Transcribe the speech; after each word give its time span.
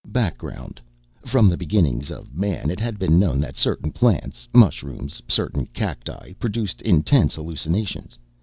Background: 0.11 0.81
From 1.27 1.47
the 1.47 1.57
beginnings 1.57 2.09
of 2.09 2.33
Man, 2.33 2.71
it 2.71 2.79
had 2.79 2.97
been 2.97 3.19
known 3.19 3.39
that 3.41 3.55
certain 3.55 3.91
plants 3.91 4.47
mushrooms, 4.51 5.21
certain 5.27 5.67
cacti 5.67 6.33
produced 6.39 6.81
intense 6.81 7.35
hallucinations. 7.35 8.17